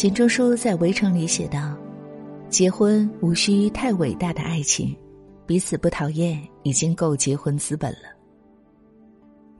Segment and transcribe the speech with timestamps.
[0.00, 1.76] 钱钟书在《围城》里写道
[2.48, 4.96] ：“结婚无需太伟大的爱情，
[5.44, 8.08] 彼此不讨厌已经够结婚资本了。”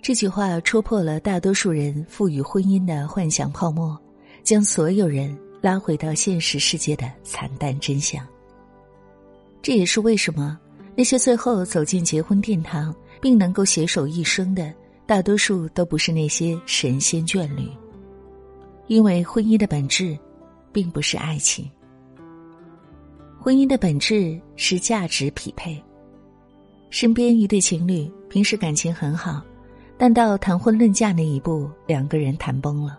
[0.00, 3.95] 这句话戳破了大多数人赋予婚姻的幻想泡沫，
[4.43, 8.27] 将所有人拉回到现实世界的惨淡真相。
[9.61, 10.59] 这也是为什么
[10.96, 14.72] 那些最后走进结婚殿堂并能够携手一生的，
[15.04, 17.69] 大多数都不是那些神仙眷侣。
[18.87, 20.19] 因为婚姻的本质，
[20.73, 21.70] 并不是爱情。
[23.38, 25.83] 婚姻的本质是价值匹配。
[26.91, 29.43] 身边一对情侣平时感情很好。
[30.02, 32.98] 但到谈婚论嫁那一步，两个人谈崩了。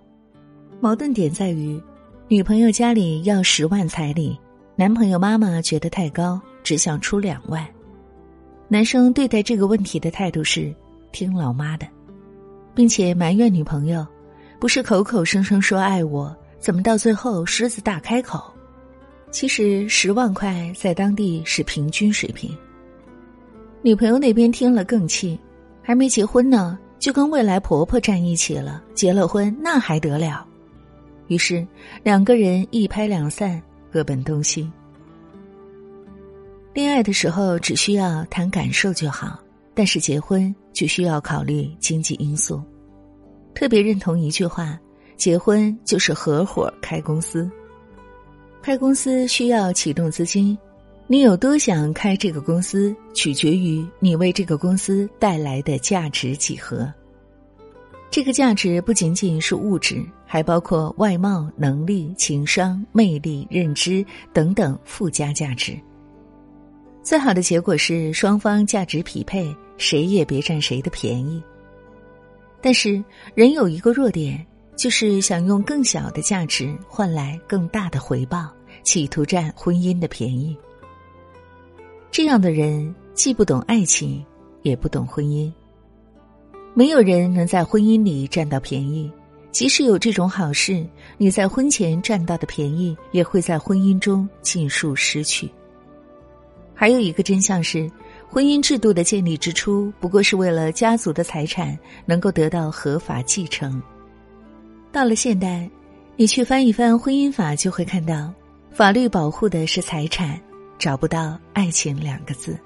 [0.80, 1.81] 矛盾点在于，
[2.27, 4.39] 女朋友家里要十万彩礼，
[4.75, 7.67] 男朋友妈妈觉得太高，只想出两万。
[8.67, 10.72] 男生对待这个问题的态度是
[11.11, 11.88] 听老妈的，
[12.75, 14.05] 并且埋怨女朋友，
[14.59, 18.40] 不是口口声声说爱我，怎么到最后狮子大开口？
[19.31, 22.56] 其实十万块在当地是平均水平。
[23.81, 25.39] 女朋友那边听了更气，
[25.82, 26.78] 还没结婚呢。
[27.00, 30.45] 就跟未来婆婆站一起了，结了婚那还得了？
[31.30, 31.66] 于是
[32.04, 33.59] 两个人一拍两散，
[33.92, 34.72] 各奔东西。
[36.76, 39.39] 恋爱的时候只需要谈感受就好，
[39.73, 42.62] 但是结婚就需要考虑经济因素。
[43.56, 44.80] 特别认同一句话：
[45.22, 47.47] 结婚就是合伙开公司。
[48.59, 50.58] 开公司需要启动资金，
[51.05, 52.95] 你有多想开这个公司？
[53.14, 56.92] 取决于你为这个公司带来的价值几何。
[58.09, 65.77] 这个价值不仅仅是物质，还包括外貌、能力、情商、魅力、认知等等附加价值。
[67.03, 71.39] 最好的结果是双方价值匹配，谁也别占谁的便宜。
[72.59, 73.03] 但是
[73.36, 74.44] 人有一个弱点，
[74.75, 78.49] 就是想用更小的价值换来更大的回报，
[78.83, 80.58] 企图占婚姻的便宜。
[82.09, 82.93] 这样的人。
[83.14, 84.26] 既不懂爱情，
[84.61, 85.52] 也不懂婚姻。
[86.73, 89.11] 没有人能在婚姻里占到便宜，
[89.52, 90.83] 即使有这种好事，
[91.17, 95.52] 你在婚前占到的便宜，也会在婚姻中尽数失去。
[96.73, 97.92] 还有一个真相是，
[98.30, 103.80] 婚姻制度的建立之初，不过是为了家族的财产能够得到合法继承。
[104.91, 105.69] 到了现代，
[106.17, 108.33] 你去翻一翻婚姻法，就会看到，
[108.71, 110.39] 法律保护的是财产，
[110.77, 112.59] 找不到爱情两个字。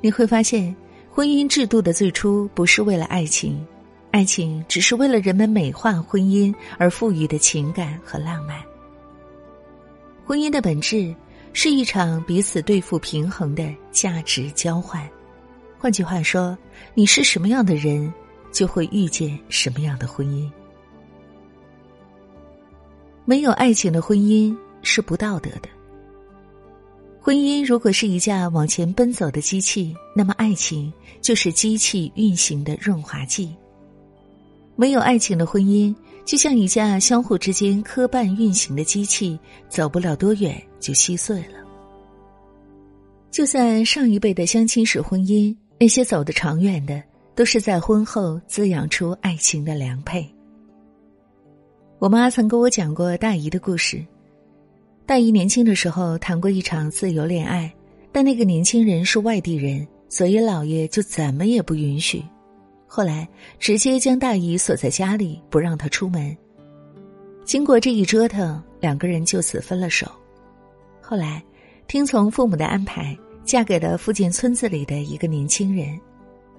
[0.00, 0.74] 你会发现，
[1.08, 3.64] 婚姻制度的最初不是为了爱情，
[4.10, 8.60] 爱情只是为了人们美化婚姻而赋予的情感和浪漫。
[10.26, 11.14] 婚姻的本质
[11.52, 15.08] 是一场彼此对付平衡的价值交换。
[15.78, 16.58] 换句话说，
[16.92, 18.12] 你是什么样的人，
[18.50, 20.50] 就会遇见什么样的婚姻。
[23.28, 25.68] 没有爱情的婚姻是不道德的。
[27.20, 30.90] 婚姻如果是一架往前奔走的机器，那么爱情
[31.20, 33.54] 就是机器运行的润滑剂。
[34.76, 35.94] 没有爱情的婚姻，
[36.24, 41.58] 就像一架相互之间磕绊运行的机器，走不了多远就稀碎了。
[43.30, 47.02] 就算上一辈的相亲式婚姻，那些走得长远的，
[47.34, 50.26] 都是在婚后滋养出爱情的良配。
[52.00, 54.00] 我妈曾跟我讲过大姨的故事。
[55.04, 57.72] 大姨年轻的时候谈过一场自由恋爱，
[58.12, 62.22] 但那个年轻人是外地人，所以姥爷就怎么也不允许。
[62.86, 63.28] 后来
[63.58, 66.36] 直接将大姨锁在家里，不让她出门。
[67.44, 70.06] 经过这一折腾，两个人就此分了手。
[71.00, 71.42] 后来，
[71.88, 75.98] 听从父母的安排，嫁给了附近村子里的一个年轻人。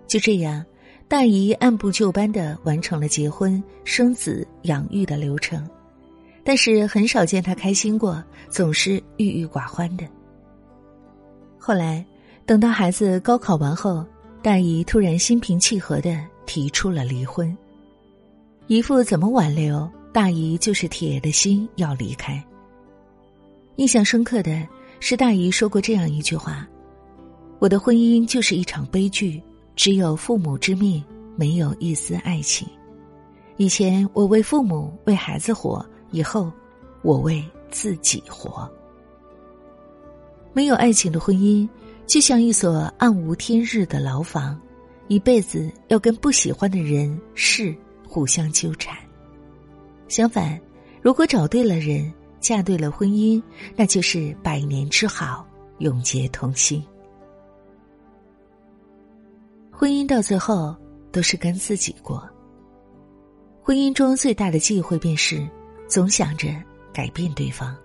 [0.05, 0.65] 就这样，
[1.09, 5.67] 大姨按部就班的完成了结婚、生子、养育的流程。
[6.43, 10.05] 但是很少见她开心过，总是郁郁寡欢的。
[11.57, 12.05] 后来，
[12.45, 14.05] 等到孩子高考完后，
[14.43, 17.57] 大姨突然心平气和的提出了离婚。
[18.67, 22.41] 姨父怎么挽留，大姨就是铁的心要离开。
[23.77, 24.63] 印象深刻的
[24.99, 26.67] 是，大姨说过这样一句话
[27.57, 29.41] ：“我的婚姻就是一场悲剧，
[29.79, 31.01] 只有父母之命，
[31.37, 32.67] 没有一丝爱情。
[33.55, 36.51] 以前我为父母、为孩子活。”以后，
[37.01, 37.41] 我为
[37.71, 38.69] 自己活。
[40.51, 41.65] 没有爱情的婚姻，
[42.05, 44.59] 就像一所暗无天日的牢房，
[45.07, 47.73] 一辈子要跟不喜欢的人事
[48.05, 48.97] 互相纠缠。
[50.09, 50.59] 相反，
[51.01, 53.41] 如果找对了人，嫁对了婚姻，
[53.77, 55.47] 那就是百年之好，
[55.77, 56.83] 永结同心。
[59.79, 60.75] 婚姻到最后
[61.09, 62.29] 都是跟自己过。
[63.63, 65.47] 婚姻中最大的忌讳便是。
[65.87, 66.49] 总想着
[66.93, 67.75] 改变对方。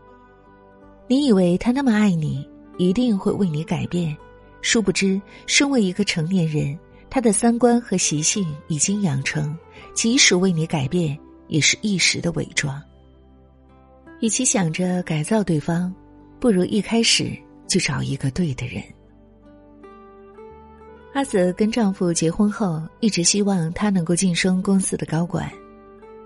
[1.08, 2.46] 你以为他那么爱你，
[2.76, 4.14] 一定会为你改变，
[4.60, 9.56] 殊不知，身为一个成年人，他的三观和习性已经养成，
[9.94, 11.18] 即使为你改变，
[11.48, 12.78] 也是一时的伪装。
[14.20, 15.90] 与其想着改造对方，
[16.38, 17.34] 不如一开始
[17.66, 18.84] 就找一个对的人。
[21.14, 25.48] 阿紫跟丈夫结婚后，一直希望他能够晋升公司的高管，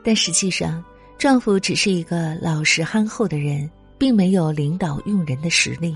[0.03, 0.83] 但实际上，
[1.19, 5.95] 丈夫只是一个老实憨厚的人，并没有领导用人的实力。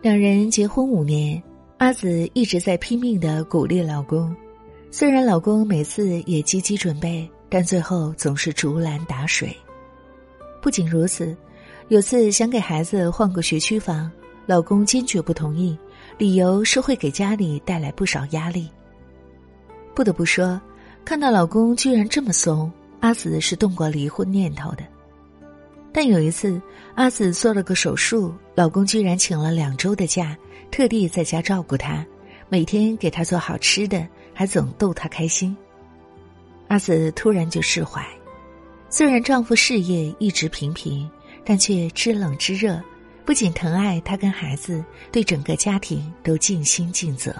[0.00, 1.42] 两人结婚五年，
[1.78, 4.32] 阿紫一直在拼命的鼓励老公，
[4.92, 9.52] 虽然老公每次也积极准备，但最后总是竹篮打水。
[10.62, 11.36] 不仅如此，
[11.88, 14.08] 有次想给孩子换个学区房，
[14.46, 15.76] 老公坚决不同意。
[16.18, 18.68] 理由是会给家里带来不少压力。
[19.94, 20.60] 不得不说，
[21.04, 22.70] 看到老公居然这么怂，
[23.00, 24.84] 阿紫是动过离婚念头的。
[25.92, 26.60] 但有一次，
[26.94, 30.36] 阿紫做了个手术，老公居然请了两周的假，
[30.70, 32.04] 特地在家照顾她，
[32.48, 35.54] 每天给她做好吃的，还总逗她开心。
[36.68, 38.02] 阿紫突然就释怀，
[38.88, 41.10] 虽然丈夫事业一直平平，
[41.44, 42.80] 但却知冷知热。
[43.24, 47.34] 不仅疼爱他跟孩子，对整个家庭都尽心尽责。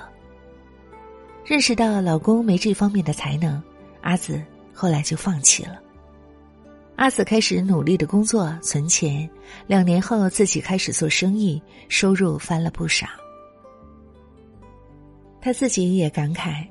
[1.44, 3.60] 认识到老公没这方面的才能，
[4.00, 4.40] 阿紫
[4.72, 5.80] 后来就放弃了。
[6.96, 9.28] 阿紫开始努力的工作存钱，
[9.66, 13.06] 两年后自己开始做生意，收入翻了不少。
[15.40, 16.64] 他自己也感慨，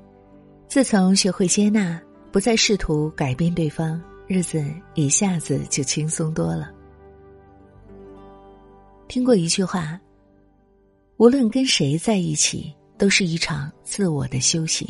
[0.70, 4.64] 自从学会接纳，不再试图改变对方，日子
[4.94, 6.72] 一下子就轻松多了。
[9.12, 10.00] 听过一句话
[11.20, 14.88] ：“无论跟谁在一起，都是一场自我的修行。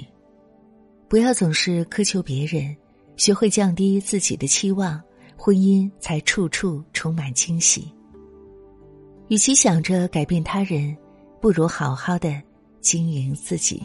[1.09, 2.77] 不要总是苛求别人，
[3.17, 5.01] 学会降低自己的期望，
[5.35, 7.91] 婚姻才处处充满惊喜。
[9.29, 10.95] 与其想着改变他人，
[11.41, 12.39] 不如好好的
[12.79, 13.81] 经营自己，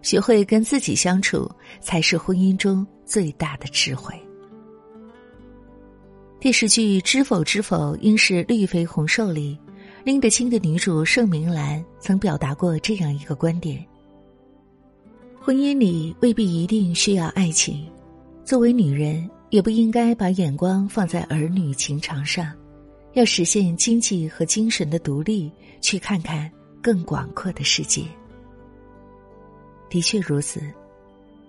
[0.00, 1.46] 学会跟自己相处，
[1.82, 4.18] 才是婚姻中最大的智慧。”
[6.40, 9.58] 电视剧《知否知否，应是绿肥红瘦》里，
[10.04, 13.84] 拎得清的女主盛明兰曾表达过这样一个观点：
[15.38, 17.86] 婚姻里未必一定需要爱情，
[18.42, 22.50] 作为女人也不应该把眼光放在儿女情长上，
[23.12, 25.52] 要实现经济和精神的独立，
[25.82, 26.50] 去看看
[26.80, 28.02] 更广阔的世界。
[29.90, 30.62] 的确如此，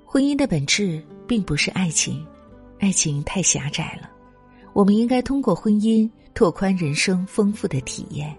[0.05, 2.27] 婚姻的本质并不是爱情，
[2.81, 4.09] 爱情太狭窄了。
[4.73, 8.35] 我们应该通过婚姻拓宽人生丰富的体验。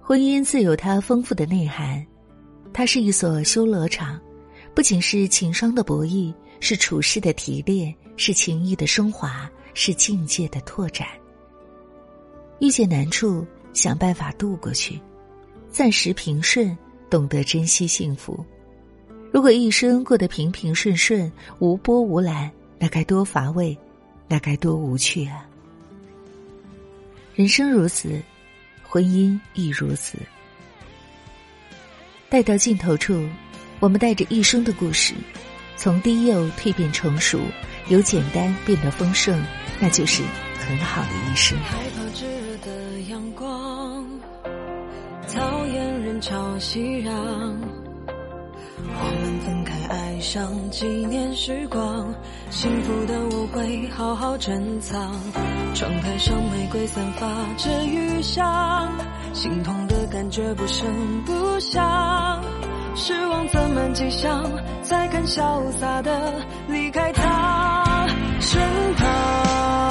[0.00, 2.04] 婚姻自有它丰富的内涵，
[2.72, 4.20] 它是一所修罗场，
[4.74, 11.06] 不仅是情商的博弈，是处事的提炼，是情谊的升华，是境界的拓展。
[12.58, 14.98] 遇见难处，想办法度过去；
[15.70, 16.76] 暂时平顺，
[17.08, 18.44] 懂得珍惜幸福。
[19.32, 22.50] 如果一生过得平平顺顺，无波无澜，
[22.80, 23.78] 那该多乏味！
[24.32, 25.44] 那该多无趣啊！
[27.34, 28.22] 人生如此，
[28.84, 30.16] 婚姻亦如此。
[32.28, 33.28] 待到尽头处，
[33.80, 35.14] 我们带着一生的故事，
[35.76, 37.40] 从低幼蜕变成熟，
[37.88, 39.44] 由简单变得丰盛，
[39.80, 40.22] 那就是
[40.60, 41.58] 很好的一生。
[41.64, 44.06] 害怕炙热的阳光，
[45.26, 47.79] 讨厌人潮熙攘。
[48.92, 52.12] 我们分开，爱上几年时光，
[52.50, 55.12] 幸福的我会好好珍藏。
[55.74, 58.92] 窗台上玫瑰散发着余香，
[59.32, 60.86] 心痛的感觉不声
[61.24, 62.42] 不响，
[62.94, 64.50] 失望怎么迹象？
[64.82, 66.34] 才敢潇洒的
[66.68, 68.06] 离开他
[68.40, 68.60] 身
[68.96, 69.89] 旁。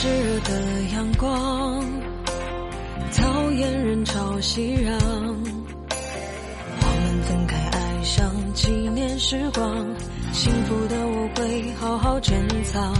[0.00, 0.52] 炙热的
[0.92, 1.84] 阳光，
[3.16, 4.92] 讨厌人潮熙攘。
[6.80, 8.70] 我们分开，爱上几。
[8.94, 9.84] 年时光，
[10.32, 12.94] 幸福的我会好好珍藏。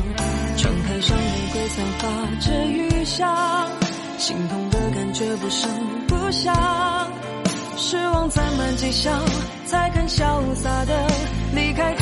[0.57, 2.09] 窗台上玫瑰散发
[2.41, 3.71] 着余香，
[4.19, 5.71] 心痛的感觉不声
[6.09, 6.55] 不响，
[7.77, 9.23] 失望攒满几箱，
[9.67, 11.07] 才肯潇洒的
[11.55, 11.95] 离开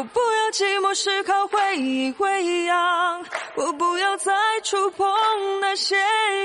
[0.00, 3.22] 我不要寂寞时靠回忆喂养，
[3.54, 4.32] 我不要再
[4.64, 5.06] 触碰
[5.60, 5.94] 那些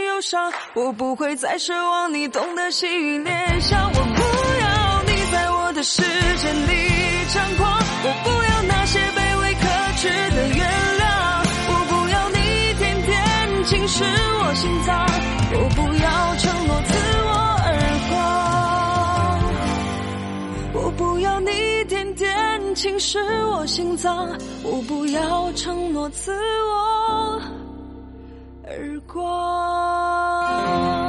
[0.07, 3.89] 忧伤，我不会再奢望你懂得细雨联想。
[3.93, 4.21] 我不
[4.59, 9.69] 要你在我的世界里张狂，我不要那些卑微可
[9.99, 10.67] 耻的原
[10.99, 15.07] 谅，我不要你一点点侵蚀我心脏，
[15.53, 16.91] 我不要承诺自
[17.23, 17.34] 我
[20.97, 24.29] 不要你一点点侵蚀我心脏，
[24.63, 27.41] 我不要承诺自我
[28.63, 31.04] 而光。